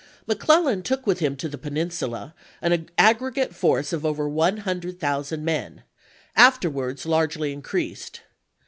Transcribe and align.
Mc 0.25 0.39
Clellan 0.39 0.81
took 0.81 1.05
with 1.05 1.19
him 1.19 1.35
to 1.35 1.47
the 1.47 1.59
Peninsula 1.59 2.33
an 2.59 2.87
aggi 2.97 3.29
e 3.29 3.33
gate 3.35 3.53
force 3.53 3.93
of 3.93 4.03
over 4.03 4.27
100,000 4.27 5.45
men, 5.45 5.83
afterwards 6.35 7.05
largely 7.05 7.53
increased. 7.53 8.21